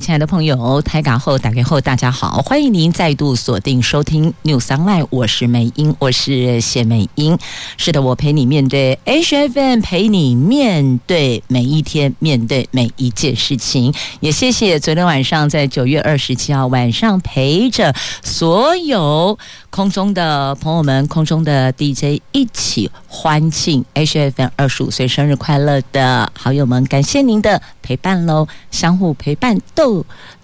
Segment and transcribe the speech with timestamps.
[0.00, 7.38] 亲爱的朋友，台港后打开后，大家好，欢迎您再度锁定收听 News Online，我是美英，我是谢美英。
[7.76, 13.92] 是的，我陪你面对 HFM，陪你面对每一天，面对每一件事情。
[14.20, 29.58] 也谢谢昨天晚上在九月二十七号晚上陪着所有空中的朋友们，空中的 DJ 一起欢庆 HFM 二十五岁生日快乐的好友们，感谢您的陪伴喽，相互陪伴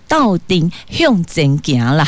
[0.08, 2.06] 到底用怎讲啦？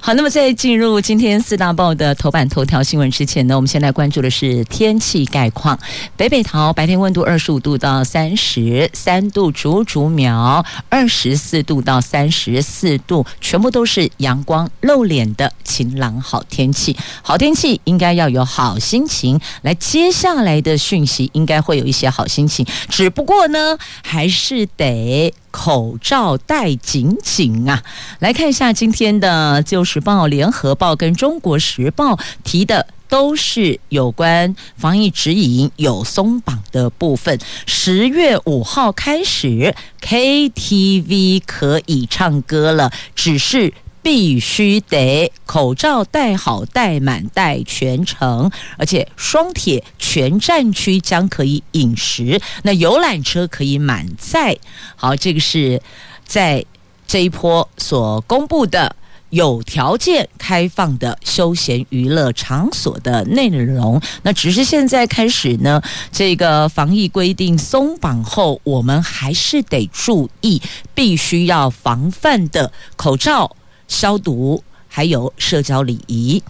[0.00, 5.76] 好，那么在进入今天四大报的头版头条新闻之前呢，我们先来关注的是天气概况。
[6.16, 16.96] 北北桃白天温度二十五度到三十三度，竹竹苗二十四度到三十四度，全部都是阳光露脸的晴朗好天气。
[17.22, 25.34] 好天气应该要有好心情，来接下来的讯息应该会有一些好心情，只不过呢，还是得。
[25.52, 27.84] 口罩戴紧紧啊！
[28.18, 37.38] 来看一下今天的《自由时报》、《联合报》跟《中国时报》提的都是有关防疫指引有松绑的部分。
[37.66, 43.72] 十月五号开始，KTV 可以唱歌了，只是。
[44.02, 54.58] 必须得口罩戴好、戴满、戴全程，而且双铁全站区将可以饮食，那游览车可以满载。
[54.96, 55.80] 好，这个是
[56.24, 56.64] 在
[57.06, 58.96] 这一波所公布的
[59.30, 64.00] 有条件开放的休闲娱乐场所的内容。
[64.22, 70.60] 那只是现在开始呢，这个防疫规定松绑后，我们还是得注意，
[70.94, 73.56] 必须要防范的口罩。
[73.92, 76.42] 消毒，还有社交礼仪，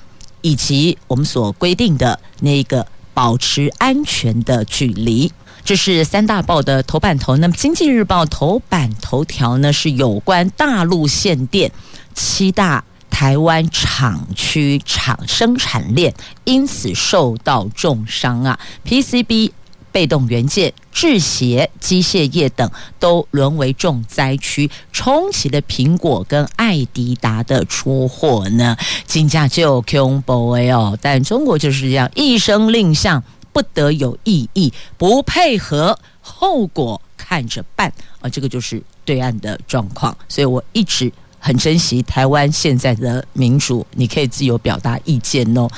[0.42, 5.30] 以及我们所规定的那个保持安全的距离，
[5.64, 7.36] 这是三大报的头版头。
[7.38, 11.70] 那么，《经济日报》头版头条呢，是有关大陆限电，
[12.14, 16.14] 七大台湾厂区厂生产链
[16.44, 19.50] 因此受到重伤啊，PCB。
[19.92, 28.76] 被动元件、制鞋、机械业等都沦为重灾区，冲起了苹果跟爱迪达的出货呢。
[29.06, 33.22] 金价就恐怖哦，但中国就是这样，一声令下，
[33.52, 38.28] 不得有异议，不配合，后果看着办啊！
[38.28, 45.68] 这个就是对岸的状况，所以我一直很珍惜台湾现在的民主，你可以自由表达意见哦，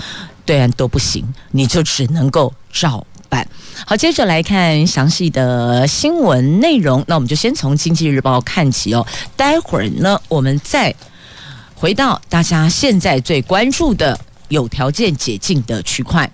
[0.47, 3.05] 对岸都不行，你就只能够照。
[3.87, 7.03] 好，接着来看详细的新闻内容。
[7.07, 9.07] 那我们就先从《经济日报》看起哦。
[9.37, 10.95] 待会儿呢，我们再
[11.75, 14.19] 回到大家现在最关注的
[14.49, 16.31] 有条件解禁的区块。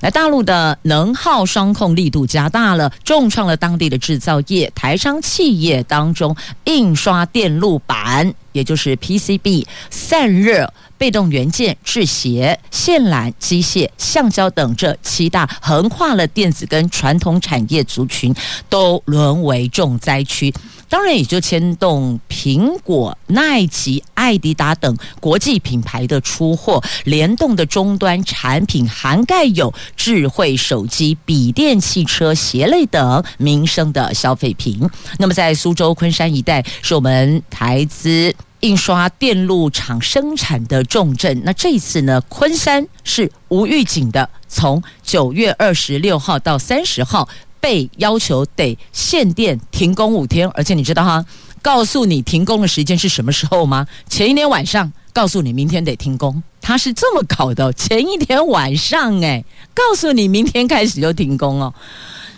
[0.00, 4.72] 来，大陆的能耗双控力度加大了，重创了当地的制造业。
[4.74, 6.34] 台商企业当中，
[6.64, 10.72] 印刷电路板，也就是 PCB 散热。
[11.00, 18.34] 被动元件、制鞋、线缆、机械、橡胶等这七大横跨了电子跟传统产业族群，
[18.68, 20.52] 都沦为重灾区。
[20.90, 34.78] 当然，也就牵动苹果、耐吉、爱迪达等国际品牌的出货，联动的终端产品涵盖有智慧手机、笔电、汽车、鞋类等民生的消费品。
[35.18, 38.34] 那么，在苏州、昆山一带，是我们台资。
[38.60, 47.28] 印刷电路厂生产的重镇，那这一次呢，昆山是无预警的，从九月二十六号到三十号
[47.58, 51.24] 被要求得限电停工五天，而且你知道哈，
[51.62, 53.86] 告诉你停工的时间是什么时候吗？
[54.08, 61.72] 前一天晚上告诉你明天得停工，他是这么搞的，前一天晚上诶，告诉你明天开始就停工哦。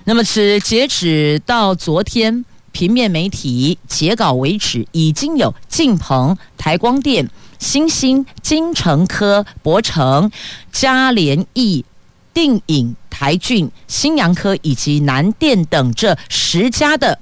[0.04, 2.44] 那么是截止到昨天。
[2.72, 7.28] 平面媒体截稿为止，已经有晋鹏、台光电、
[7.58, 10.30] 新兴、金城科、博成、
[10.72, 11.84] 嘉联益、
[12.34, 17.18] 定影、台俊、新阳科以及南电等这十家的。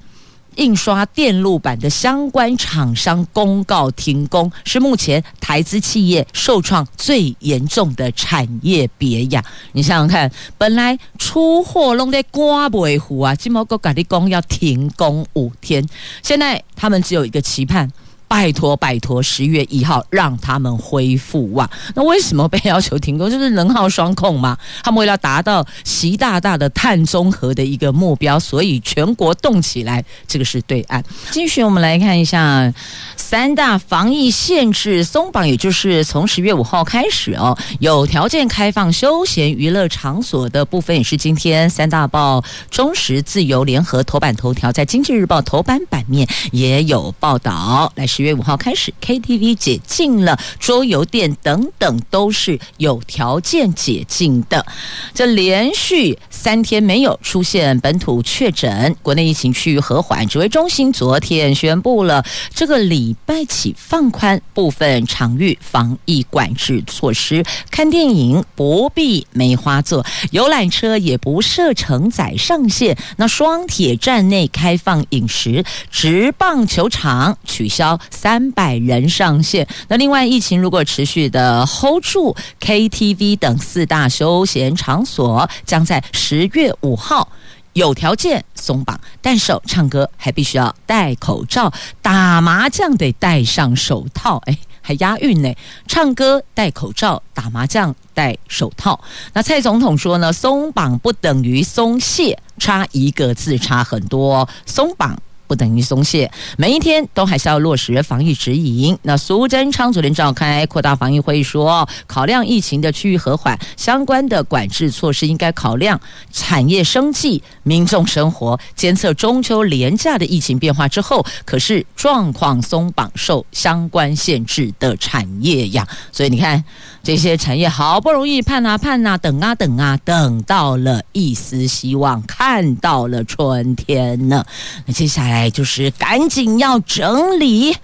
[0.55, 9.43] 印刷电路板的相关厂商公告停工，是目前台资企业受创最严重的产业别呀！
[9.71, 15.87] 你想想看，本来出货弄在瓜尾湖啊，金毛哥赶的工要停工五天，
[16.21, 17.89] 现在他们只有一个期盼，
[18.31, 21.69] 拜托拜托，十月一号让他们恢复啊！
[21.93, 23.29] 那为什么被要求停工？
[23.29, 24.57] 就是能耗双控嘛。
[24.81, 30.01] 他们为了达到习大大的碳中和的一个目标，所以全国动起来。
[30.25, 31.03] 这个是对岸。
[31.31, 32.73] 继续，我们来看一下
[33.17, 47.91] 三大防疫限制松绑，也就是从十月五号开始哦，有条件开放休闲娱乐场所的部分，也是今天三大报、中时、自由、联合头版头条，在经济日报头版版面也有报道。
[47.95, 54.65] 来月五号开始，KTV 解禁了，桌游店等等都是有条件解禁的。
[55.13, 60.27] 这连续三天没有出现本土确诊，国内疫情趋于和缓。
[60.27, 62.23] 指挥中心昨天宣布了，
[62.53, 72.97] 这个礼拜起放宽部分场域防疫管制措施，看电影不必梅花座，游览车也不设承载上限。
[73.17, 77.99] 那双铁站内开放饮食，职棒球场取消。
[78.11, 79.67] 三百人上限。
[79.87, 87.27] 那另外，疫情如果持续的 hold 住，KTV 等四大休闲场所将在十月五号
[87.73, 94.41] 有条件松绑，但是唱歌还必须要戴口罩，打麻将得戴上手套。
[94.45, 95.53] 哎，还押韵呢！
[95.87, 98.99] 唱歌戴口罩，打麻将戴手套。
[99.33, 105.17] 那蔡总统说呢，松绑不等于松懈，差一个字差很多，松绑。
[105.51, 108.97] 不等于松懈，每一天都还是要落实防疫指引。
[109.01, 115.99] 那苏贞昌昨天召开扩大防疫会议说，考量疫情的区域和缓，相关的管制措施应该考量
[116.31, 118.57] 产业生计、民众生活。
[118.77, 125.85] 监测中秋连假的疫情变化之后，可是状况松绑受相关限制的产业呀。
[126.13, 126.63] 所以你看，
[127.03, 134.45] 这些产业好不容易盼啊盼啊，等啊等啊，等到了一丝希望，看到了春天呢。
[134.85, 135.40] 那接下来。
[135.49, 137.75] 就是赶紧要整理，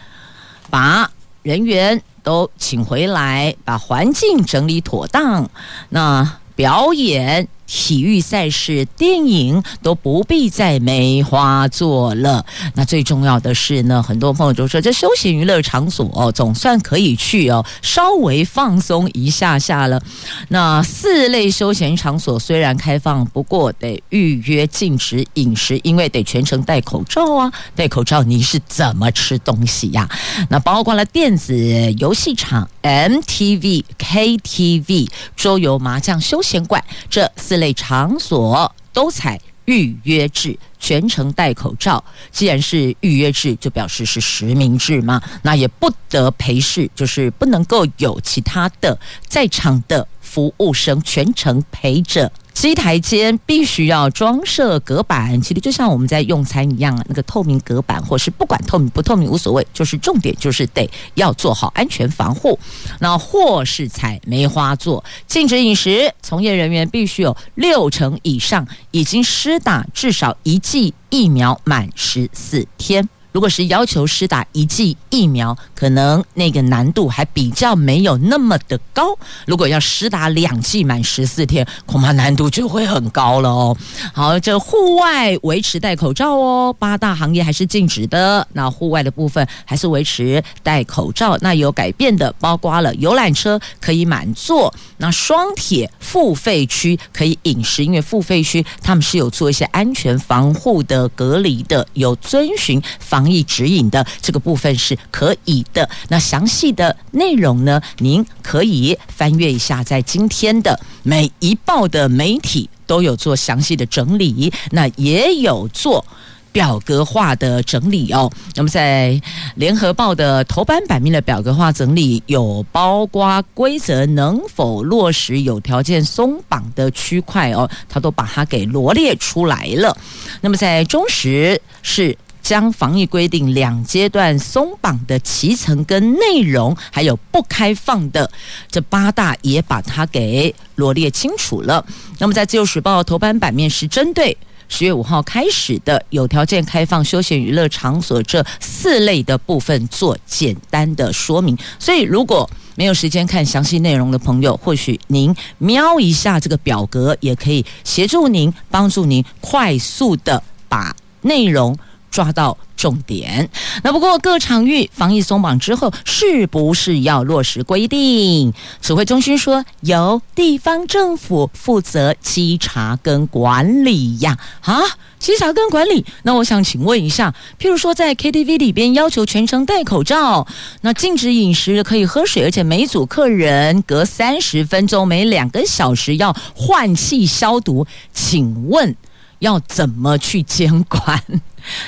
[0.69, 1.12] 把
[1.42, 5.50] 人员都请回来，把环境整理妥当。
[5.89, 7.48] 那表演。
[7.68, 12.46] 体育赛事、电影都不必再梅花座了。
[12.75, 20.02] 那最重要的是呢，很多朋友都说，这休闲娱乐场所哦，总算可以去哦，稍微放松一下下了。
[20.48, 27.52] 那四类休闲场所虽然开放，不过得预约，禁止饮食，因为得全程戴口罩啊。
[27.75, 30.10] 戴口罩你是怎么吃东西呀？
[30.50, 31.54] 那包括了电子
[31.98, 37.56] 游戏场、MTV、KTV、桌游、麻将、休闲馆这四。
[37.57, 42.04] 类场所都采预约制，全程戴口罩。
[42.31, 52.31] 既然是预约制，就表示是实名制嘛，那也不得陪侍，就是不能够有其他的在场的服务生全程陪着。
[52.59, 62.57] 机台间必须要装设隔板，其实就像我们在用餐一样啊，那个透明隔板，或是不管透明不透明无所谓，就是重点就是得要做好安全防护。
[63.00, 73.07] 那或是采梅花座，禁止饮食，从业人员必须有六成以上已经施打至少一剂疫苗满十四天。
[73.38, 79.16] 如果是要求施打一剂疫苗，可能那个难度还比较没有那么的高。
[79.45, 83.78] 如果要施打两剂满十四天，恐怕难度就会很高了哦。
[84.12, 88.48] 好，这户外维持戴口罩哦，八大行业还是禁止的。
[88.54, 91.38] 那户外的部分还是维持戴口罩。
[91.40, 103.27] 那有改变的，包括了游览车可以满座，那双铁付费区可以饮食，因为付费区他们是有做一些安全防护的隔离的，有遵循防。
[103.28, 105.90] 防疫指引的这个部分是可以的。
[106.07, 116.06] 那详细的内容呢，您可以翻阅一下，在今天的每一报的媒体都有做详细的整理，那也有做
[116.54, 118.31] 表格化的整理哦。
[118.56, 119.22] 那么在
[119.56, 129.98] 联合报的头版版面的表格化整理，有包括规则能否落实有条件松绑的区块哦，它都把它给罗列出来了。
[130.40, 132.18] 那么在中时是。
[132.47, 138.31] 将防疫规定两阶段松绑的期程跟内容，还有不开放的
[138.71, 141.85] 这八大，也把它给罗列清楚了。
[142.19, 144.37] 那么在自由时报头版版面是针对
[144.69, 151.57] 十月五号开始的有条件开放休闲娱乐场所这四类的部分做简单的说明。
[151.77, 161.77] 所以如果没有时间看详细内容的朋友，或许您瞄一下这个表格，也可以协助您帮助您快速的把内容。
[162.09, 163.49] 抓到重点。
[163.83, 168.54] 那不过各场域防疫松绑之后，是不是要落实规定？
[168.81, 174.37] 指挥中心说，由地方政府负责稽查跟管理呀。
[174.61, 174.81] 啊，
[175.19, 176.06] 稽查跟管理。
[176.23, 180.47] 那我想请问一下，譬如说在 KTV 里边要求全程戴口罩，
[180.81, 188.95] 那禁止饮食可以喝水，而且每组客人隔三十分钟、每两个小时要换气消毒，请问
[189.40, 191.21] 要怎么去监管？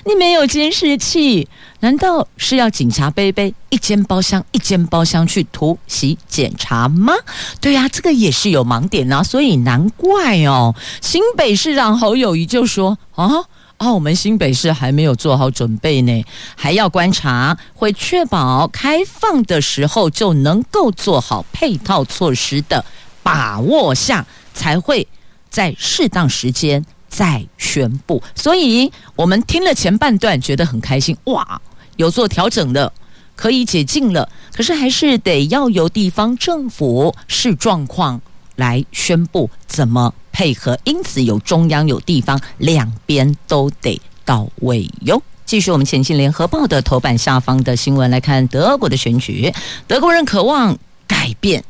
[0.06, 1.48] 你没有监视器，
[1.82, 7.14] 难道是要警察杯杯一间包厢一间包厢去突袭检查吗？
[7.62, 10.76] 对呀、这个也是有盲点啊，所以难怪哦。
[11.02, 13.46] 新北市长侯友谊就说啊
[13.78, 22.84] 啊，我们新北市还没有做好准备呢，还要观察，会确保开放的时候就能够做好配套措施的
[23.24, 25.08] 把握下，才会
[25.50, 26.86] 在适当时间。
[27.10, 31.60] 再宣布，所以我们听了前半段觉得很开心，哇，
[31.98, 32.94] 有做调整的，
[33.36, 34.30] 可以解禁了。
[34.54, 38.22] 可是还是得要由地方政府视状况
[38.56, 45.22] 来宣布怎么配合，因此有中央有地方，两边都得到位哟。
[45.46, 49.52] 继续我们前进联合报的头版下方的新闻来看，德国的选举，
[49.88, 51.64] 德国人渴望改变。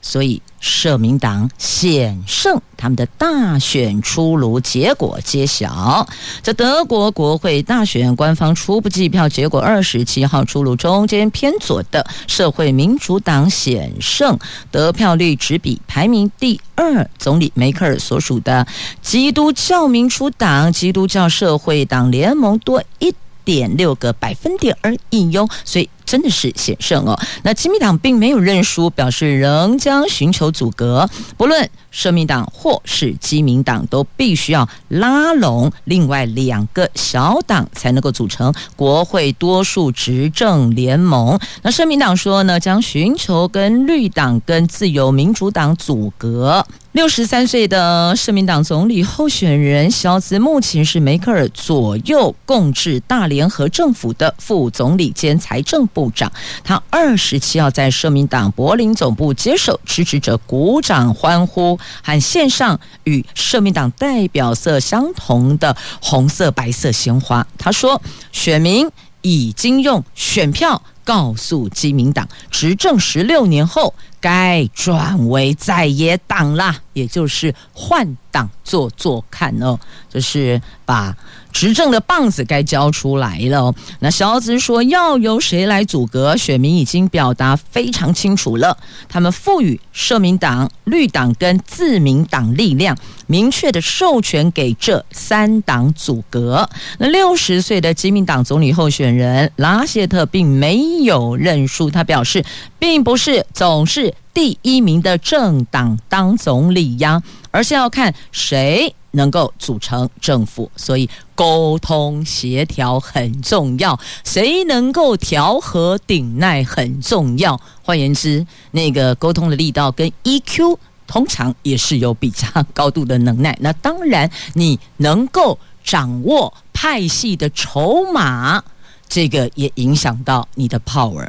[0.00, 6.06] 所以，社民党险胜，他们的大选出炉，结果揭晓。
[6.42, 14.38] 在德国国会大选官方初步计票结果二十七号出炉，中间偏左的社会民主党险胜，
[14.70, 18.66] 得票率只比排名第二总理梅克尔所属的
[19.00, 23.14] 基督教民主党、基督教社会党联盟多一
[23.48, 25.88] 点六个百分点而已哟，所以。
[26.08, 27.14] 真的是险胜哦。
[27.42, 31.06] 那基民党并没有认输，表示仍将寻求组阁。
[31.36, 41.38] 不论社民党或是基民党，都必须要拉拢另外两个小党，才能够组成国会多数执政联盟。
[41.60, 46.66] 那社民党说呢，将寻求跟绿党跟自由民主党组阁。
[46.98, 56.32] 六十三岁的社民党总理候选人肖兹，目前是梅克尔左右共治大联合政府的副总理兼财政部长。
[56.64, 67.46] 他二十七号在社民党柏林总部接受支持者鼓掌欢呼，和献上与社民党代表色相同的红色、白色鲜花。
[67.56, 68.02] 他说
[68.32, 68.90] ：“选民
[69.22, 79.78] 已经用选票告诉基民党，执政十六年后。”该转为在野党啦，也就是换党做做看哦，
[80.10, 81.16] 就是把
[81.58, 83.74] 执政的棒子该交出来了。
[83.98, 92.96] 那萧兹说要由谁来组阁，选民已经表达非常清楚了，他们赋予社民党、绿党跟自民党力量，
[93.26, 96.70] 明确的授权给这三党组阁。
[96.98, 102.44] 那六十岁的基民党总理候选人拉谢特并没有认输，他表示，
[102.78, 117.60] 并不是总是第一名的政党当总理呀，而是要看谁能够组成政府，所以沟通协调很重要，谁能够调和顶耐很重要。
[117.82, 120.78] 换言之，那个沟通的力道跟 EQ。
[121.08, 128.62] 通常也是有比较高度的能耐，那当然你能够掌握派系的筹码，
[129.08, 131.26] 这个也影响到你的 power，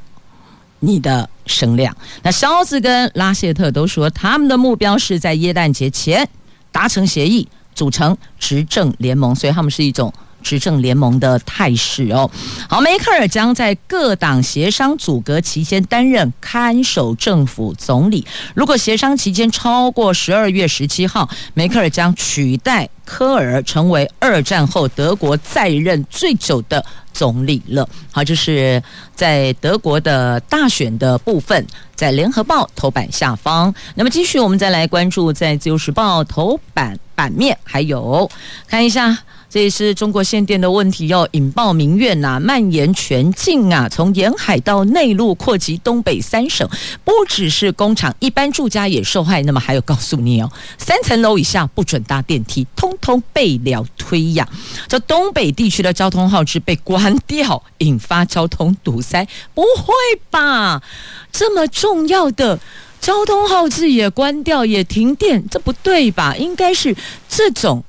[0.81, 1.95] 你的声量。
[2.21, 6.27] 那肖兹跟拉谢特都说，他们的目标是在耶诞节前
[6.73, 7.47] 达成协议，
[7.79, 10.13] 组成执政联盟，所以他们是一种。
[10.41, 12.29] 执政联盟的态势哦，
[12.67, 18.25] 好，梅克尔将在各党协商组阁期间担任看守政府总理。
[18.53, 27.87] 如果协商期间超过十二月十七号，梅克尔将取代科尔，成为二战后德国在任最久的总理了。
[28.11, 28.81] 好，这是
[29.15, 31.65] 在德国的大选的部分，
[31.95, 33.73] 在联合报头版下方。
[33.95, 38.29] 那么继续，我们再来关注在自由时报头版版面，还有
[38.67, 39.17] 看一下。
[39.49, 46.69] 这也是中国限电的问题，要引爆民怨呐、蔓延全境啊，从沿海到内陆，扩及东北三省，
[47.03, 49.41] 不只是工厂，一般住家也受害。
[49.41, 54.47] 那么还有告诉你哦，三层楼以下不准搭电梯，通通被了推呀。
[54.87, 59.93] 这东北地区的交通号志被关掉，引发交通堵塞，不会
[60.29, 60.83] 吧？
[61.31, 62.59] 这么重要的
[63.01, 66.35] 交通号志也关掉，也停电，这不对吧？
[66.35, 66.95] 应该是
[67.27, 67.83] 这种。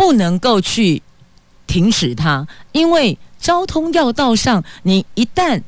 [0.00, 1.02] 不能够去
[1.66, 5.60] 停止它，因为交通要道上，你一旦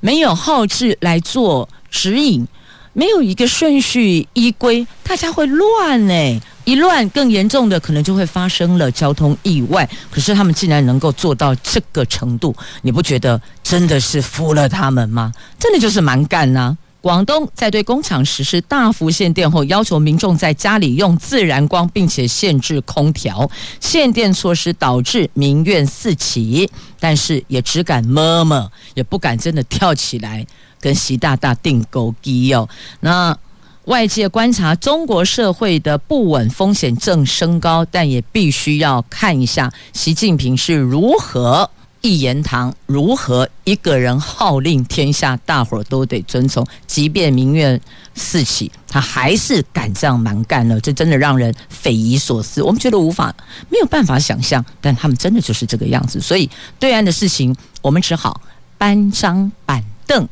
[0.00, 2.48] 没有号志来做指引，
[2.94, 6.40] 没有一个顺序依规，大家会乱呢。
[6.64, 9.86] 一乱，更严重的可能就会发生了交通意外。
[10.10, 15.30] 可是他们竟然能够做到这个程度，你不觉得真的是服了他们吗？
[15.58, 23.50] 真的就是蛮干呐、广东在对工厂实施大幅限电后，要求民众在家里用自然光，并且限制空调。
[23.78, 30.46] 限电措施导致民怨四起，但是也只敢摸摸，也不敢真的跳起来
[30.80, 32.66] 跟习大大钉孤枝哦。
[33.00, 33.36] 那
[33.84, 41.68] 外界观察中国社会的不稳风险正升高，但也必须要看一下习近平是如何。
[42.04, 46.64] 一言堂，如何一个人号令天下，大伙儿都得遵从。
[46.86, 47.80] 即便民怨
[48.14, 52.62] 四起，他还是敢这样蛮干了，这真的让人匪夷所思。
[52.62, 53.34] 我们觉得无法
[53.70, 56.20] 没有办法想象，但他们真的就是这个样子。
[56.20, 58.38] 所以对岸的事情，我们只好
[58.76, 60.28] 搬张板凳，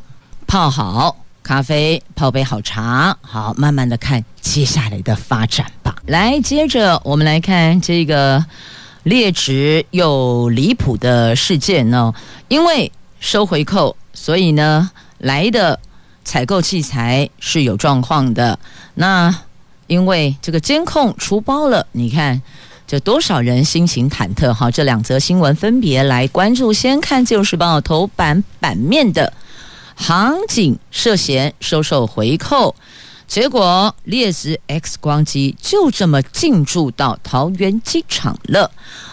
[0.47, 5.97] 泡好咖啡，泡杯好茶，好慢慢的看接下来的发展吧。
[6.05, 8.45] 来，接着我们来看这个。
[9.03, 12.15] 劣质又离谱的事件呢？
[12.49, 15.79] 因为收回扣，所以呢来的
[16.25, 18.59] 采购器材是有状况的。
[18.95, 19.35] 那
[19.87, 22.41] 因为这个监控出包了，你看
[22.87, 24.55] 这多少人心情忐忑。
[24.55, 26.73] 哈，这两则新闻分别来关注。
[26.73, 29.33] 先看《自由时报》头版版面的
[29.95, 32.75] 航警涉嫌收受回扣。
[33.27, 38.71] 结果劣质 X 光机就这么进驻到桃园机场了，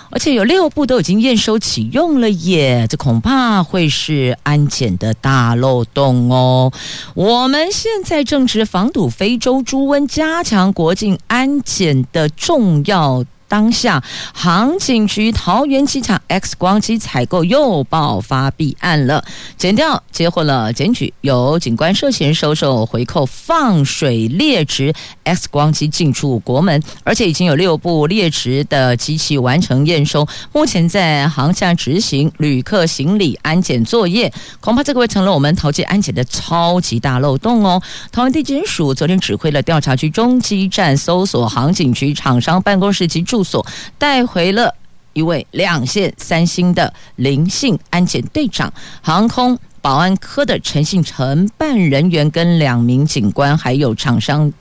[0.10, 6.72] 而且有六部都已经验收启用了耶，这恐怕会是安检的大漏洞哦。
[7.14, 13.24] 我们现在正值防堵非洲猪瘟、加强国境安检的重要。
[13.50, 14.02] 当下，
[14.32, 19.26] 航警局桃园机场 X 光机采购又爆发弊案了。
[19.58, 34.32] 检调接获了检举，有警官涉嫌收受回扣，放水劣质 X 光机进出国门，而且已经有六部劣质的机器完成验收，目前在航下执行旅客行李安检作业。
[34.60, 37.82] 恐怕这个会成了我们桃机安检的超级大漏洞哦。
[38.12, 43.39] 桃园地检署昨天指挥了调查局中基站搜索航警局厂商办公室及驻。
[43.40, 43.66] 住所
[43.98, 44.76] 带回了
[45.14, 54.52] 一位两线三星的林姓安检队长，航空保安科的陈姓承办人员跟两名警官，还有厂商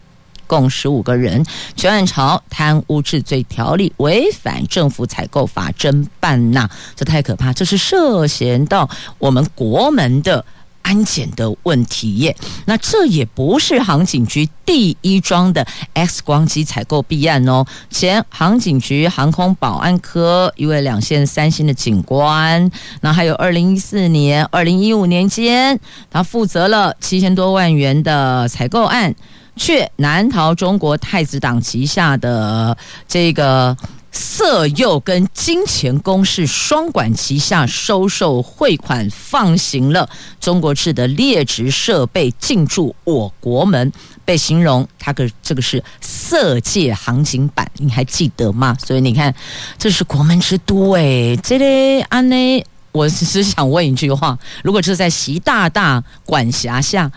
[0.47, 1.45] 共十五个人，
[1.75, 8.89] 全案朝贪污治罪条例违反政府采购法侦办呐，这太可怕，这是涉嫌到
[9.19, 10.45] 我们国门的。
[10.83, 17.65] 安检的问题耶，那这也不是航警局第一桩的 X 光机采购弊案哦。
[17.91, 22.71] 前航警局航空保安科一位两线三星的警官，
[23.03, 25.79] 那还有二零一四年、二零一五年间，
[26.11, 29.15] 他负责了七千多万元的采购案，
[29.57, 33.77] 却难逃中国太子党旗下的这个。
[34.11, 40.09] 色诱跟金钱攻势双管齐下，收受汇款，放行了
[40.41, 43.93] 中国制的劣质设备进驻我国门，
[44.25, 48.77] 被形容它个这个是色戒行情版，你还记得吗？
[48.85, 49.35] 所以你看，
[49.79, 57.11] 这是国门之都哎，这里安内，我只是想问一句话：如果是在习大大管辖下，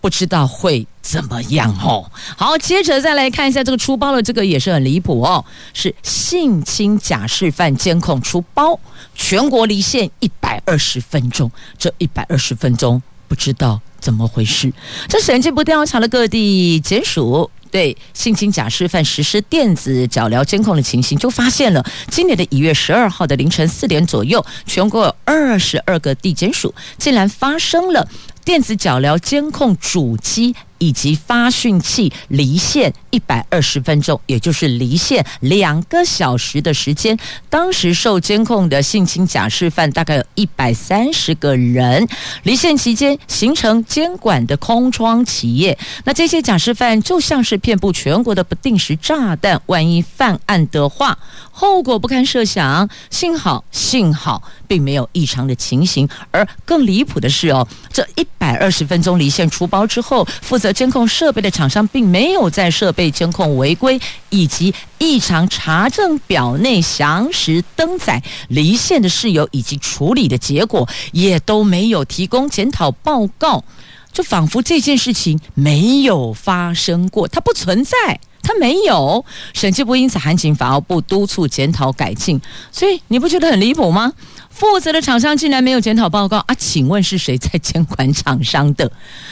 [0.00, 2.10] 不知道会怎么样哦？
[2.36, 8.78] 好，接着再来看一下这个出包的这个也是很离谱哦，是性侵假释犯监控出包，
[9.14, 14.72] 全国离线一百二十分钟，这一百二十分钟不知道怎么回事。
[15.08, 28.08] 这审计部调查了各地检署对性侵假释犯实施电子脚镣监控的情形，就发现了今年的一月十二号的凌晨四点左右，全国有二十二个地检署竟然发生了。
[28.48, 37.18] 电子脚镣监控主机以及发讯器离线一百二十分钟，也就是离线两个小时的时间。
[37.50, 42.06] 当时受监控的性侵假释犯大概有一百三十个人，
[42.42, 45.76] 离线期间形成监管的空窗企业。
[46.04, 51.18] 那这些假释犯就像是遍布全国的不定时炸弹，万一犯案的话，
[51.50, 52.88] 后果不堪设想。
[53.10, 56.08] 幸好，幸好并没有异常的情形。
[56.30, 64.00] 而更离谱的是哦，这一百二十分钟离线出包之后，负责监控设备的厂商并没有在设备监控违规
[64.30, 73.64] 以及异常查证表内详实登载离线的事由以及处理的结果，也都没有提供检讨报告，
[74.12, 78.20] 就仿佛这件事情没有发生过，它不存在。
[78.40, 82.40] 他没有，审计部因此函请法务部督促检讨改进，
[82.72, 84.10] 所以你不觉得很离谱吗？
[84.58, 86.54] 负责的厂商竟然没有检讨报告啊？
[86.56, 88.90] 请问是谁在监管厂商的？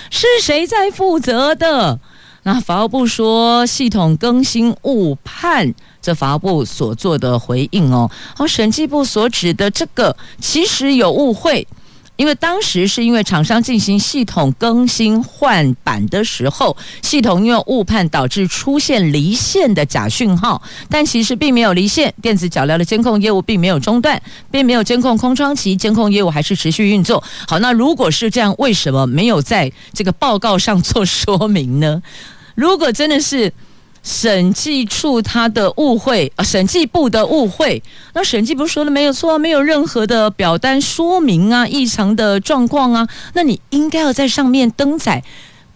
[0.08, 1.98] 是谁在负责的？
[2.44, 8.08] 那法务部说系统更新误判，这法务部所做的回应哦。
[8.36, 11.66] 好，审计部所指的这个其实有误会。
[12.16, 27.22] 因为当时是因为厂商进行系统更新换板的时候，系统因为误判导致出现离线的假讯号，但其实并没有离线，电子脚镣的监控业务并没有中断，并没有监控空窗期，监控业务还是持续运作。
[27.46, 32.02] 好，那如果是这样，为什么没有在这个报告上做说明呢？
[32.54, 33.52] 如果真的是。
[34.06, 37.82] 审计处他的误会啊，审计部的误会。
[38.14, 45.24] 那审计部说的没有错，没有任何的表单说明啊，异常的状况啊，那你应该要在上面登载，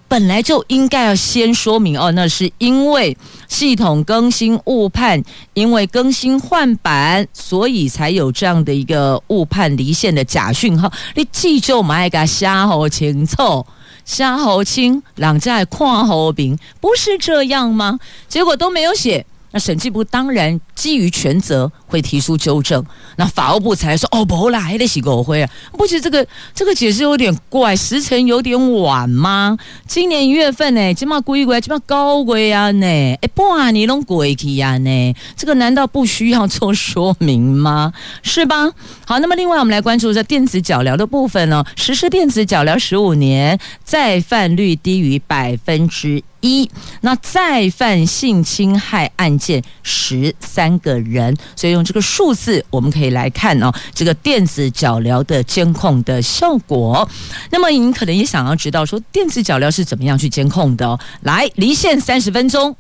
[0.07, 3.17] 本来就应该要先说明哦，那是因为
[3.49, 5.21] 系统更新误判，
[5.55, 10.89] 因为更新换版，所以才有这样的一个误判离线的假讯号。
[11.17, 13.67] 你记住，买个瞎好清楚。
[14.05, 17.99] 夏侯清，两在跨好饼，不是这样吗？
[18.29, 21.71] 结果都没有写，那审计部当然基于权责。
[21.91, 22.87] 会提出纠正，
[23.17, 25.51] 那法务部才说哦，不啦，还得洗狗灰啊！
[25.73, 29.59] 不觉得这个这个解释有点怪，时辰有点晚吗？
[29.89, 32.87] 今年一月份呢，起码贵贵，起码高贵啊呢！
[32.87, 37.93] 哎，半年拢过去呀呢，这个难道不需要做说明吗？
[38.23, 38.71] 是吧？
[39.05, 46.71] 好，那么另外我们来关注这电子脚镣的部分呢，实施电子脚镣十五年，再犯率低于百分之一，
[47.03, 57.09] 那再犯性侵害案件十三个人，所以用这个数字，我们可以来看哦，这个电子脚镣的监控的效果。
[57.51, 60.99] 那么你可能也想要知道，说电子脚镣是怎么样去监控的？
[61.23, 62.75] 来，离线三十分钟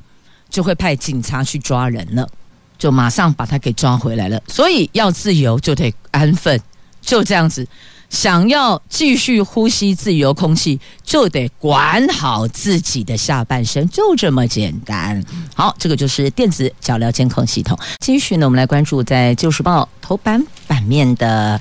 [0.48, 2.28] 就会派警察去抓人了，
[2.78, 4.42] 就马上把他给抓回来了。
[4.48, 6.60] 所以要自由就得安分，
[7.00, 7.66] 就这样子。
[8.10, 15.24] 想要继续呼吸自由空气，就得管好自己的下半身，就这么简单。
[15.54, 17.78] 好，这个就是电子脚镣监控系统。
[18.00, 21.58] 继续呢，我们来关注在《旧时报》头版版面的。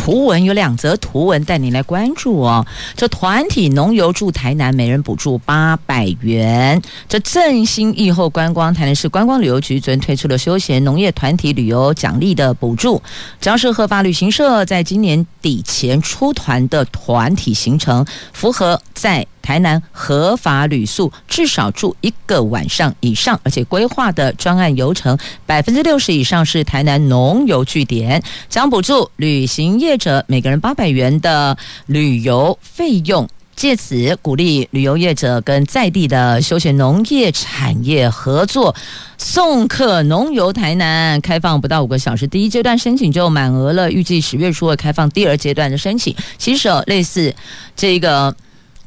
[0.00, 2.66] 图文有两则图文带您来关注哦。
[2.96, 6.80] 这团体农游驻台南，每人补助八百元。
[7.06, 13.02] 这振兴疫后观光，台南市观光旅游局昨天推出了休闲农业团体旅游奖励的补助，
[13.42, 19.26] 只要是合法旅行社在今年底前出团的团体行程，符合在。
[19.42, 38.74] 台南合法旅宿至少住一个晚上以上，而且规划的专案游程百分之六十以上是台南农游据点，将补助旅行业者每个人八百元的旅游费用，借此鼓励旅游业者跟在地的休闲农业产业合作，
[39.18, 41.20] 送客农游台南。
[41.20, 46.14] 开放不到五个小时，第一阶段申请就满额了，预计十月初会开放第二阶段的申请。
[46.38, 47.34] 其实类似
[47.74, 48.34] 这个。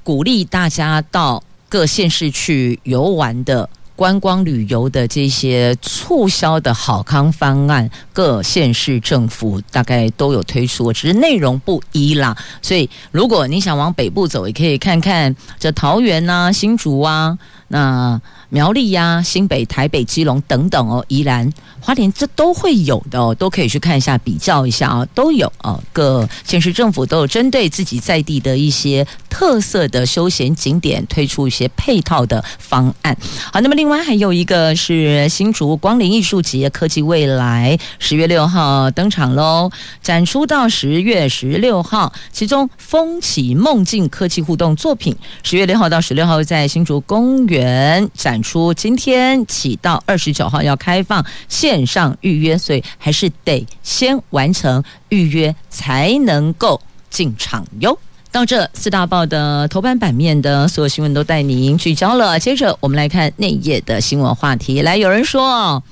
[0.03, 12.35] 鼓励大家到各县市去游玩的观光旅游的这些促销的好康方案，各县市政府大概都有推出，只是内容不一啦。
[12.61, 17.37] 所以，如果你想往北部走，也可以看看这桃园啊、新竹啊。
[17.69, 25.81] 那苗栗呀、新北、台北、基隆等等哦，宜兰、花莲这都会有的哦，都可以去看一下、比较一下啊，都有哦。
[25.91, 33.17] 各县市政府都有针对自己在地的一些特色的休闲景点推出一些配套的方案。
[33.51, 39.71] 好，那么另外还有一个是新竹光临艺术节科技未来，十月六号登场喽，
[40.03, 48.07] 展出到十月十六号，其中风起梦境科技互动作品，十月六号到十六号在新竹公园。
[48.13, 57.97] 展出，今天起到二十九号要开放线上预约，所以还是得先完成预约才能够进场哟。
[58.33, 62.39] 到这四大报的头版版面的所有新闻都带您聚焦了。
[62.39, 64.81] 接着我们来看内页的新闻话题。
[64.81, 65.83] 来，有人说。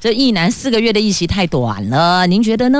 [0.00, 2.78] 这役男四个月的役期太短了，您觉得呢？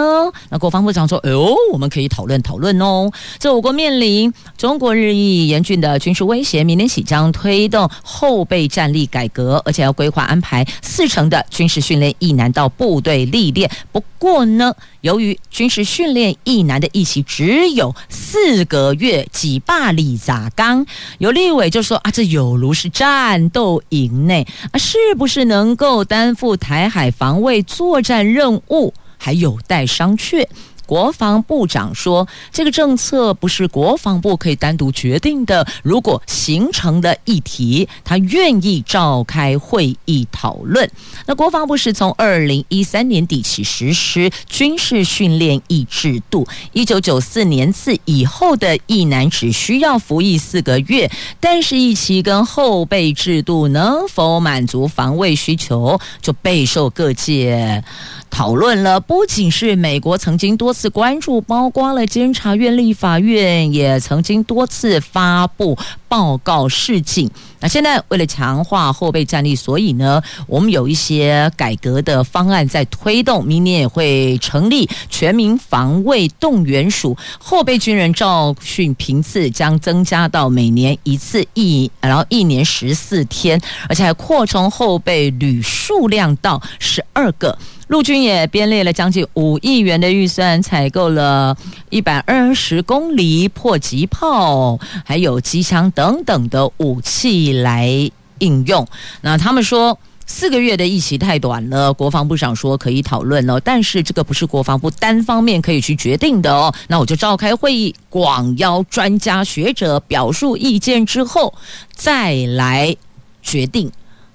[0.49, 13.71] 那国防部长说：“哎呦，我们可以讨论讨论哦。”这我国面临中国日益严峻的军事威胁，明年起将推动后备战力改革，而且要规划安排四成的军事训练役男到部队历练。
[13.93, 20.87] 不过呢，由于军事训练役男的役期只有四个月，几霸里咋刚？
[21.19, 30.47] 有立委就说：“啊，这有如是战斗营内啊，是不是能够担负台海？”防卫作战任务还有待商榷。
[30.91, 35.65] 国防部长说，这个政策不是国防部可以单独决定的。
[35.85, 40.91] 如果形成的议题，他愿意召开会议讨论。
[41.27, 57.85] 那国防部是从二零一三年底起实施军事训练役制度，一九九四年次以后的役男只需要服役四个月，但是役期跟后备制度能否满足防卫需求，就备受各界
[58.31, 59.01] 讨论了。
[59.01, 65.77] 不仅是美国曾经多次关注，包括了监察院、立法院也曾经多次发布
[66.09, 67.31] 报告示警。
[67.63, 73.45] 那现在为了强化后备战力，所以呢，我们有一些改革的方案在推动。
[73.45, 87.59] 明年也会成立全民防卫动员署，后备军人召训频次将增加到每年一次一，然后一年十四天，而且还扩充后备旅数量到十二个。
[87.91, 91.57] 陆军也编列了将近五亿元的预算，采购了
[91.89, 98.87] 一百二十公里迫击炮，还有机枪等等的武器来应用。
[99.23, 106.73] 那他们说四个月的役期太短了，国防部长说可以讨论哦，但是这个不是国防部单方面可以去决定的哦。
[106.87, 111.53] 那我就召开会议，广邀专家学者表述意见之后，
[111.93, 112.97] 再来
[113.43, 113.91] 决定，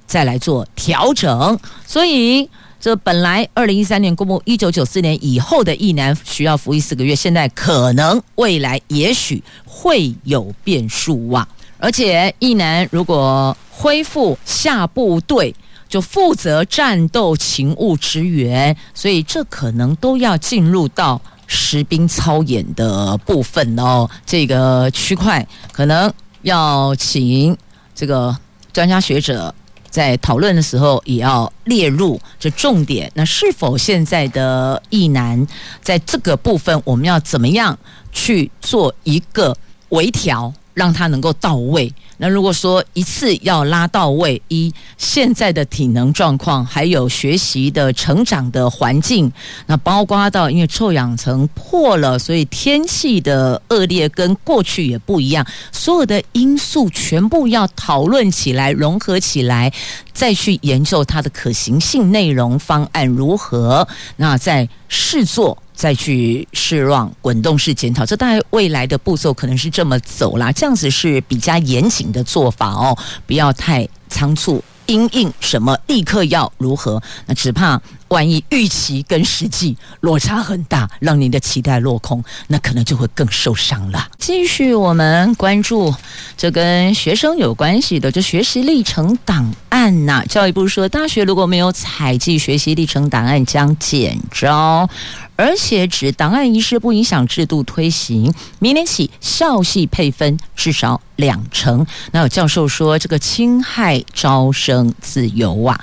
[0.06, 1.58] 再来做调整。
[1.88, 2.50] 所以。
[2.86, 11.48] 这本来二零一三年公布，一九九四年以后的役男需要服役四个月，现在可能未来也许会有变数啊！
[11.80, 15.56] 而且役男如果恢复下部队，
[15.90, 24.08] 就负责战斗勤务支援，所以这可能都要进入到实兵操演的部分哦。
[24.28, 27.58] 这个区块可能要请
[27.96, 28.38] 这个
[28.72, 29.56] 专家学者。
[29.96, 33.10] 在讨论的时候，也要列入这重点。
[33.16, 35.48] 那是否现在的意难
[35.82, 37.80] 在这个部分，我们要怎么样
[38.12, 39.56] 去做一个
[39.90, 41.90] 微调，让它能够到位？
[42.18, 49.32] 那如果说一次要拉到位，一现在的体能状况，还有学习的成长的环境，
[49.68, 59.72] 那包括到因为臭氧层破了，所以天气的恶劣跟过去也不一样，所有的因素全部要讨论起来，融合起来，
[60.14, 65.58] 再去研究它的可行性、内容方案如何，那再试做。
[65.76, 74.64] 再去试望滚动式检讨，这大概未来的步骤可能是这么走啦，这样子是比较严谨你的做法哦，不要太仓促。
[74.88, 77.02] 因应什么立刻要如何？
[77.26, 77.82] 那只怕
[78.16, 84.08] 万一预期跟实际落差很大，让您的期待落空，那可能就会更受伤了。
[84.18, 85.94] 继续我们关注
[86.38, 94.90] 这跟学生有关系的，就学习历程档案呐、教育部说，大学如果没有采集学习历程档案，将减招。
[95.36, 101.86] 而且指档案遗失不影响制度推行，明年起校系配分至少两成。
[102.14, 105.78] 那有教授说，这个侵害招生自由啊！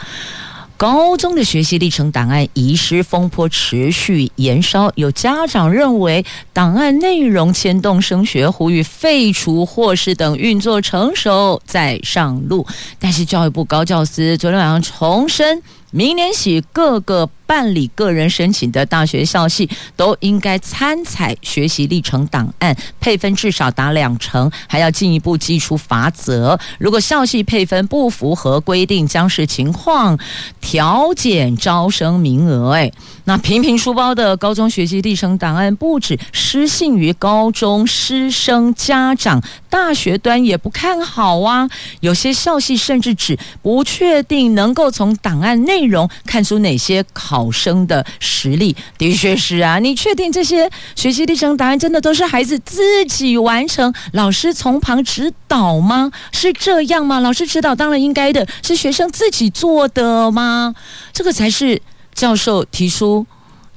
[0.82, 12.66] 高中的学习历程档案遗失风波持续延烧，有家长认为档案内容牵动升学，呼吁废除或是等运作成熟再上路。
[12.98, 17.30] 但是教育部高教司昨天晚上重申，明年起各个。
[17.52, 26.58] 办理个人申请的大学校系都应该参采学习历程档案，配分至少达两成，还要进一步祭出罚则。
[26.78, 30.18] 如果校系配分不符合规定，将视情况
[30.62, 32.70] 调减招生名额。
[32.70, 32.90] 哎，
[33.24, 41.68] 那频频出包的高中学习历程档案，不止失信于高中师生家长，大学端也不看好啊。
[42.00, 47.41] 有些校系甚至指不确定能够从档案内容看出哪些考。
[47.42, 56.12] 考生的实力的确是啊，你确定这些学习历程答案真的都是孩子自己完成，老师从旁指导吗？
[56.30, 57.18] 是这样吗？
[57.18, 60.72] 老师指导当然应该的，是学生自己做的吗？
[61.12, 61.80] 这个才是
[62.14, 63.26] 教授提出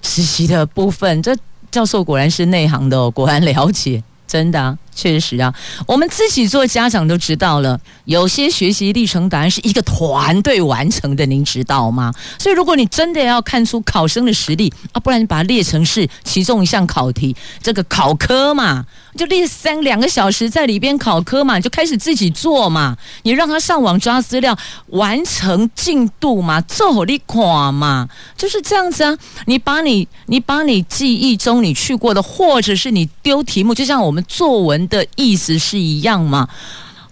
[0.03, 1.23] 实习的部分。
[1.23, 1.35] 这
[1.71, 4.77] 教授果然是内行的哦，果然了解，真的。
[4.95, 5.53] 确实啊，
[5.85, 12.13] 我们自己做家长都知道了，有些学习历程答案是一个团队完成的，您知道吗？
[12.39, 18.85] 所以如果你真的要看出考生的实力啊，不然你把它列成是其中一项考题，这个考科嘛，
[19.17, 29.17] 就列三两个小时在里边考科嘛，就开始自己做嘛，你让他上网抓资料，完成进度嘛，做好你垮嘛，就是这样子啊。
[29.45, 34.84] 你把你你把你记忆中你去过的，或者是你丢题目，就像我们作文。
[34.87, 36.47] 的意思是一样吗？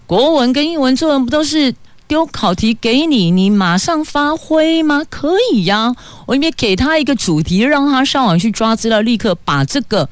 [0.06, 1.74] 国文跟英文作文不都是
[2.08, 5.04] 丢考题给你，你马上发挥吗？
[5.10, 5.96] 可以呀、
[6.28, 10.10] 我应该给他一个主题，让他上网去抓资料，立刻把这个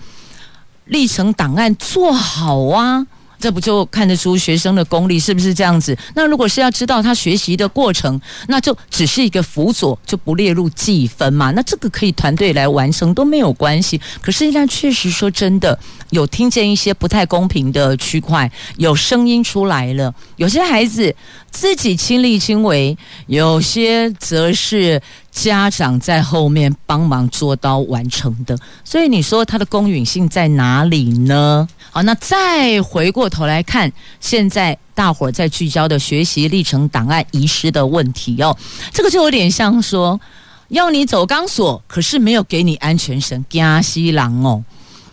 [0.86, 3.06] 历程档案做好啊。
[3.42, 5.98] 这不就看得出学生的功力是不是这样子？
[6.14, 11.50] 那如果是要知道他学习的过程，那就只是一个辅佐，就不列入计分嘛。
[11.52, 14.00] 那这个可以团队来完成都没有关系。
[14.22, 15.78] 可是现在确实说真的，
[16.12, 20.14] 有听见一些不太公平的区块，有声音出来了。
[20.36, 21.14] 有些孩子
[21.50, 25.02] 自己亲力亲为，有些则是。
[25.32, 31.68] 家长在后面帮忙捉刀完成的，所以你说它的公允性在哪里呢？
[31.90, 38.56] 好，那再回过头来看，现在大伙在聚焦的学习历程档案遗失的问题哦，
[38.92, 40.20] 这个就有点像说
[40.68, 44.64] 要你走钢索，可是没有给你安全绳，惊死人哦。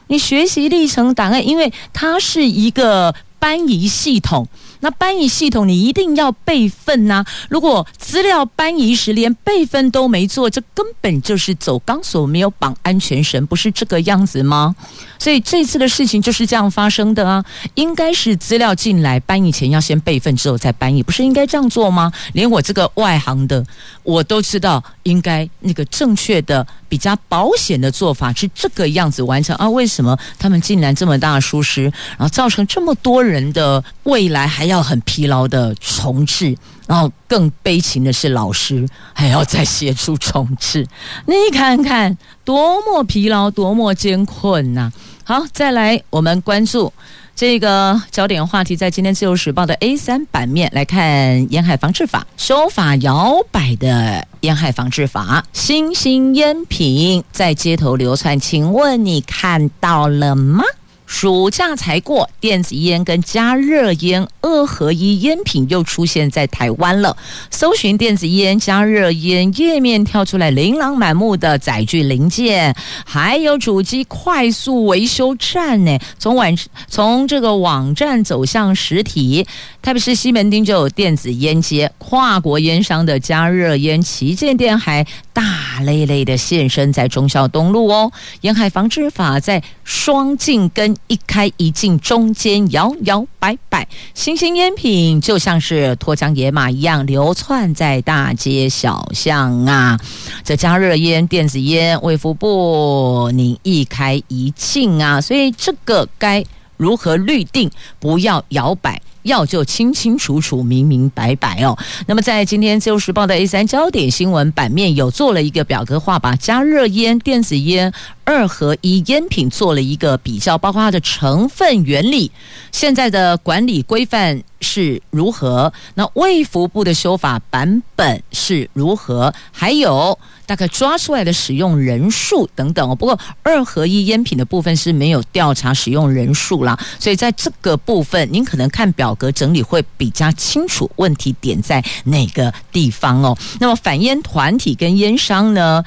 [0.09, 4.47] 你学习历程档案，因为它是一个班移系统。
[4.81, 14.75] 那搬移系统你一定要备份呐、如果资料搬移时连备份都没做，这根本就是走钢索，没有绑安全绳，不是这个样子吗？
[15.19, 17.45] 所以这次的事情就是这样发生的啊！
[17.75, 22.13] 应该是资料进来搬移前要先备份，之后再搬移，不是应该这样做吗？
[22.35, 23.65] 连我这个外行的，
[24.05, 29.69] 我都知道应该那个正确的、比较保险的做法是这个样子完成啊！
[29.69, 36.57] 为什么他们竟然这么大的疏失，然后造成这么多人的未来还要很疲劳的重置？
[36.87, 40.87] 然后更悲情的是，老师还要再协助重置，
[41.27, 44.91] 你看看多么疲劳，多么艰困呐、
[45.23, 46.91] 好，再来我们关注
[47.37, 60.65] 这个焦点话题，在今天自由时报的 A 三版面来看烟害防治法修法摇摆的烟害防治法，新兴烟品在街头流窜，请问你看到了吗？
[61.09, 67.17] 暑假才过，电子烟跟加热烟二合一烟品又出现在台湾了。
[67.51, 75.99] 搜寻电子烟、加热烟页面跳出来琳琅满目的载具零件，还有主机快速维修站呢。
[76.19, 76.55] 从网
[76.87, 79.47] 从这个网站走向实体，
[79.81, 85.05] 特别是西门町就有电子烟街，跨国烟商的加热烟旗舰店还
[85.39, 88.11] 大累累的现身在忠孝东路哦。
[88.41, 99.97] 沿海防治法在双进跟一开一禁中间摇摇摆摆，新兴烟品就像是脱缰野马一样流窜在大街小巷啊！
[100.43, 105.21] 这加热烟、电子烟，卫福部你一开一禁啊！
[105.21, 106.45] 所以这个该
[106.79, 107.71] 如何律定？
[108.01, 109.03] 不要摇摆。
[109.25, 111.77] 要就清清楚楚、明明白白哦。
[112.07, 117.93] 那么，在今天《自由时报》的 A 三焦点新闻版面有做了一个表格化，把加热烟、电子烟
[118.25, 122.31] 二合一烟品做了一个比较，包括它的成分原理、
[122.73, 130.19] 现在的管理规范是如何，那卫福部的修法版本是如何，还有。
[130.49, 143.37] 大概抓出来的使用人数等等哦，不过二合一烟品的部分是没有调查使用人数啦，所以在这个部分，您可能看表格整理会比较清楚，问题点在哪个地方哦。
[143.61, 145.85] 那么反烟团体跟烟商呢，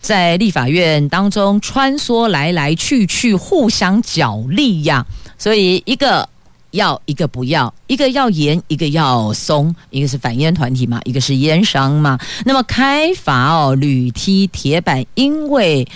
[0.00, 5.06] 在立法院当中穿梭来来去去，互相角力呀，
[5.38, 6.28] 所以一个。
[6.72, 12.18] 要一个不要，一个要严，一个要松，一个是反烟团体嘛，一个是烟商嘛。
[12.44, 15.86] 那么开罚哦，铝踢铁板，因为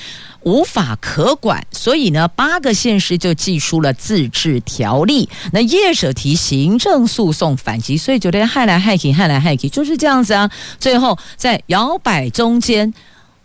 [0.43, 5.29] 无法可管，所以呢，八个县市就祭出了自治条例。
[5.53, 10.51] 那业者提行政诉讼反击，所以就得害来害去，害来害去，就是这样子啊。
[10.79, 12.93] 最后在摇摆中间。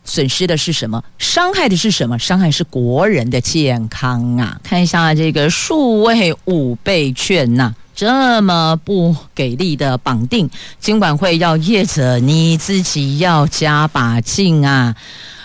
[0.09, 1.03] 损失的是什么？
[1.19, 2.17] 伤害的是什么？
[2.17, 4.59] 伤害是国人的健康啊！
[4.63, 14.95] 看一下这个数位五倍券呐、这么不给力的绑定，金管会要业者你自己要加把劲啊！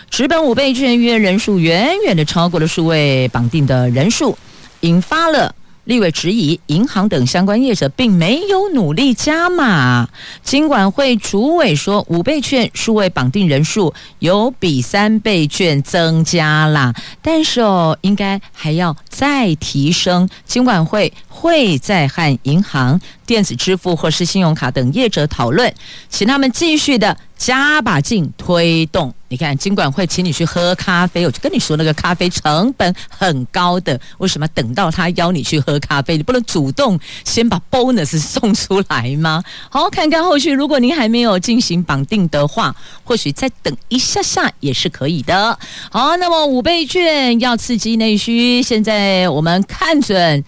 [0.08, 4.38] 纸本五倍券预约人数远远的超过了数位绑定的人数，
[4.80, 5.54] 引发了。
[5.84, 10.08] 立委质疑，银行等相关业者并没有努力加码。
[10.42, 20.28] 金管会主委说，五倍券数位绑定人数有比三倍券增加啦，但是哦，应该还要再提升。
[20.44, 25.74] 金管会会再和银行、电子支付或是信用卡等业者讨论，
[26.08, 27.16] 请他们继续的。
[27.36, 39.42] 加把劲推动，你看，金管会请你去喝咖啡，我就跟你说，那个咖啡成本很高的，为什么等到他邀你去喝咖啡，你不能主动先把 bonus 送出来吗？
[39.68, 45.58] 好，看看后续，如果您还没有进行绑定的话，或许再等一下下也是可以的。
[45.90, 50.42] 好，那么五倍券要刺激内需，现在我们看准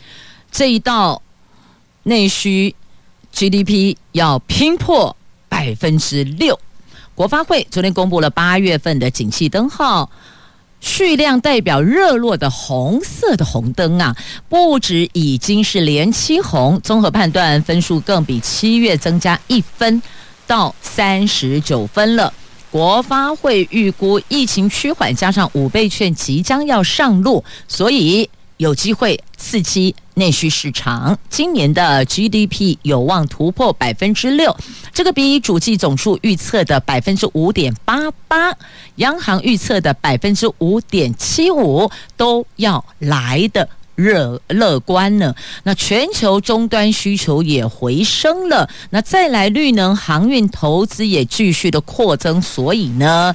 [0.51, 1.23] 这一道
[2.05, 2.75] 内需。
[3.33, 5.15] GDP 要拼破
[5.47, 6.59] 百分之六。
[7.15, 10.11] 国发会昨天公布了八月份的景气灯号。
[10.81, 14.17] 蓄量代表热络的红色的红灯啊，
[14.49, 20.01] 不止已经是连七红，综合判断分数更比七月增加一分
[20.47, 22.33] 到三十九分了。
[22.71, 31.19] 国发会预估疫情趋缓，加上五倍券即将要上路，所以有机会刺激内需市场。
[31.29, 34.57] 今年的 GDP 有望突破百分之六，
[34.93, 38.57] 这个比主计总数预测的百分之五点八八，
[38.97, 43.69] 央行预测的百分之五点七五都要来的。
[43.97, 45.35] 热乐观呢？
[45.65, 53.35] 那全球终端需求也回升了，那再来绿能航运投资也继续的扩增，所以呢，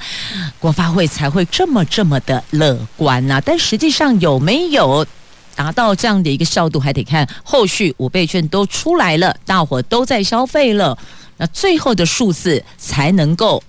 [0.59, 5.05] 国发会才会这么这么的乐观呐、但实际上有没有
[5.55, 10.97] 达到这样的一个效度，还得看后续五倍券都出来了，大伙都在消费了，
[11.37, 13.61] 那最后的数字才能够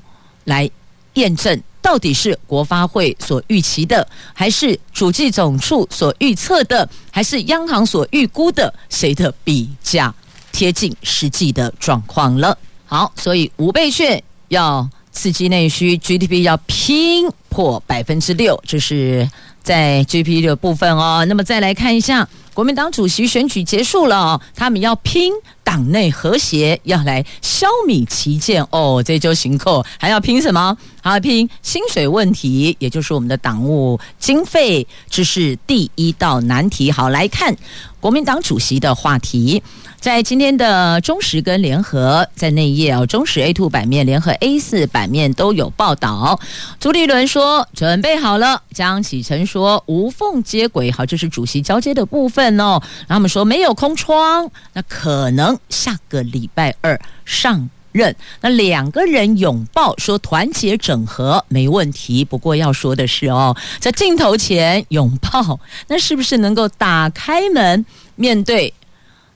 [0.45, 0.70] 来
[1.14, 1.61] 验证。
[1.83, 8.72] 到底是国发会所预期的，还是主计总处所预测的，还是央行所预估的？
[8.89, 10.14] 谁的比较
[10.53, 12.57] 贴近实际的状况了？
[12.87, 19.28] 好，所以五倍券要刺激内需，GDP 要拼破百分之六，这是
[19.62, 21.24] 在 GDP 的部分哦。
[21.26, 22.28] 那么再来看一下。
[22.55, 25.33] 国民党主席选举结束了，他们要拼
[25.64, 29.02] 党内和谐，要来消弭其见哦。
[29.04, 30.76] 这就行扣，还要拼什么？
[31.02, 36.92] 还要拼薪水问题，也就是我们的党务经费，这是第一道难题。
[36.92, 37.56] 好，来看
[38.00, 39.62] 国民党主席的话题。
[39.98, 46.40] 在今天的中时跟联合在内页哦，中时 A two 版面、联合 A 四版面都有报道。
[46.80, 52.82] 朱立伦说准备好了，江启臣说无缝接轨，好，这是主席交接的部分哦。
[53.06, 58.14] 然后他们说没有空窗，那可能下个礼拜二上任。
[58.40, 67.84] 那两个人拥抱说团结整合没问题，不过要说的是哦，在镜头前拥抱，那是不是能够打开门
[68.16, 68.72] 面对？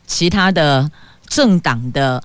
[0.06, 0.88] 其他的
[1.26, 2.22] 政党的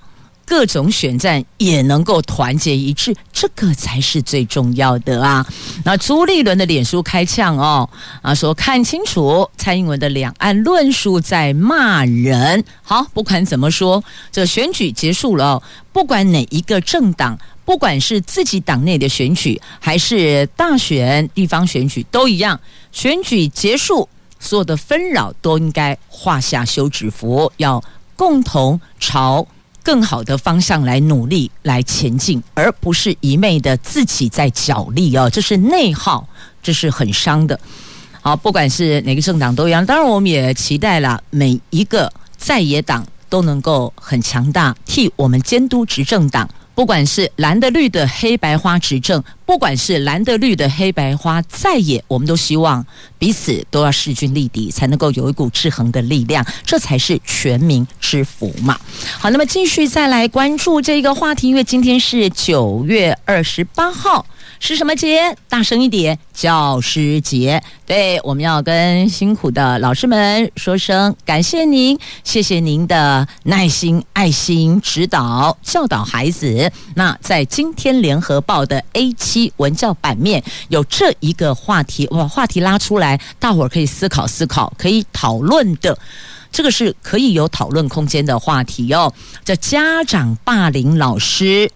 [0.51, 5.47] 各种选战也能够团结一致，这个才是最重要的啊！
[5.85, 7.89] 那朱立伦的脸书开呛哦，
[8.21, 12.61] 啊说看清楚蔡英文的两岸论述在骂人。
[12.83, 22.59] 好，不管怎么说，这选举结束了，不管哪一个政党，不管是自己党内的选举，还是大选、地方选举，都一样，
[22.91, 24.09] 选举结束。
[24.37, 27.81] 所有的纷扰都应该画下休止符，要
[28.17, 29.47] 共同朝
[29.84, 36.27] 更好的方向来努力来前进，而不是一昧的自己在角力哦，这是内耗，
[36.61, 37.59] 这是很伤的。
[38.21, 46.47] 好，不管是哪个政党都一样，当然我们也期待了每一个在野党都能够很强大，替我们监督执政党。
[46.73, 49.21] 不管是蓝的绿的黑白花执政，
[49.51, 52.85] 不管是蓝的绿的黑白花在野，我们都希望
[53.19, 58.79] 彼此都要势均力敌，才能够有一股制衡的力量，这才是全民之福嘛。
[59.19, 64.25] 好，那么继续再来关注这个话题，因为今天是九月二十八号。
[64.63, 65.35] 是什么节？
[65.49, 67.63] 大声一点，教师节。
[67.83, 76.71] 对，我们要跟辛苦的老师们说声感谢您，谢谢您的耐心、爱心指导、教导孩子。
[76.93, 78.83] 那在今天联合报的
[79.57, 85.97] 文教版面有这一个话题，我把话题拉出来，大伙儿可以思考思考，可以讨论的。
[86.51, 89.13] 这个是可以有讨论空间的话题哦。
[89.45, 91.71] 叫家长霸凌老师。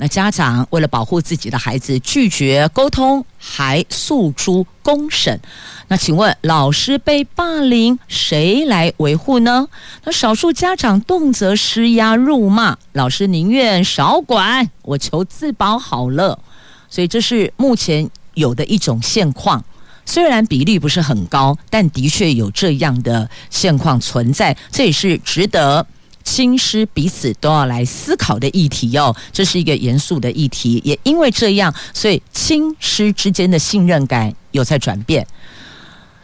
[0.00, 5.40] 那家长为了保护自己的孩子，拒绝沟通，还诉诸公审。
[5.88, 9.66] 那请问，老师被霸凌，谁来维护呢？
[10.04, 16.38] 那少数家长动辄施压辱骂，老师宁愿少管，我求自保好了。
[16.88, 19.62] 所以这是目前有的一种现况，
[20.04, 25.86] 虽然比例不是很高，但的确有这样的现况存在，这也是值得。
[26.24, 30.78] 亲师彼此都要来思考的议题哦，这是一个严肃的议题。
[30.84, 35.26] 也因为这样，所以亲师之间的信任感有在转变。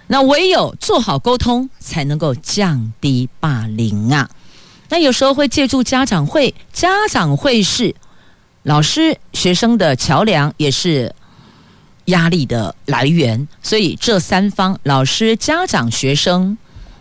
[0.08, 4.28] 那唯有做好沟通，才能够降低霸凌啊。
[4.90, 7.94] 那有时候会借助家长会，家长会是
[8.64, 11.14] 老师学生的桥梁，也是
[12.06, 13.48] 压力的来源。
[13.62, 16.58] 所以这三方，老师、家长、学生，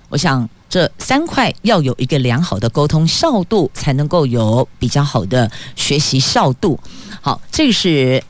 [0.09, 0.47] 我想。
[0.69, 6.79] 这三块要有一个良好的沟通效度，才能够有比较好的学习效度。
[7.21, 8.23] 好，这是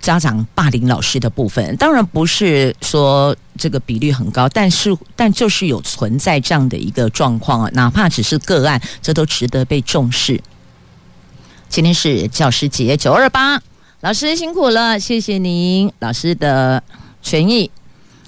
[0.00, 10.40] 家长霸凌老师的部分，当然不是说这个比率很高，但是但就是有存在这样的一个状况啊，哪怕只是个案，这都值得被重视。
[11.76, 13.60] 今天是教师节，九二八，
[14.00, 16.82] 老师辛苦了，谢谢您，老师的
[17.20, 17.70] 权益。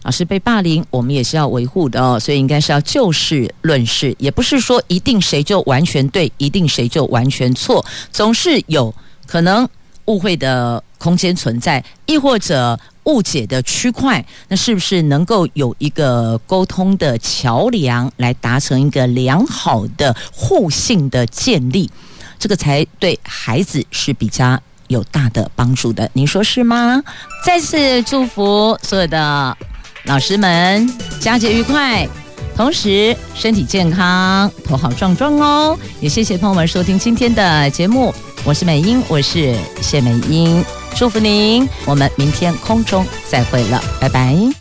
[0.03, 7.83] 老师被霸凌，我们也是要维护的哦，所以应该是要就事论事，也不是说一定谁就完全对，一定谁就完全错，
[8.13, 8.95] 总是有
[9.27, 9.67] 可能
[10.05, 21.91] 误会的空间存在，亦或者误解的区块，那是不是能够有一个沟通的桥梁，来达成一个良好的互信的建立，
[22.39, 27.03] 这个才对孩子是比较有大的帮助的，您说是吗？
[27.45, 29.57] 再次祝福所有的。
[30.05, 30.89] 老师们，
[31.21, 32.09] 佳节愉快，
[32.57, 35.79] 同时身体健康，头好壮壮哦！
[36.01, 38.15] 也谢谢朋友们收听今天的节目，
[38.45, 40.65] 我是美英，我是谢美英，
[40.97, 44.59] 祝福您，我们明天空中再会了，拜拜。